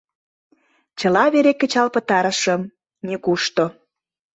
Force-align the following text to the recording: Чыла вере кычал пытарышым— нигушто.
Чыла 0.99 1.23
вере 1.33 1.53
кычал 1.59 1.87
пытарышым— 1.95 2.61
нигушто. 3.07 3.65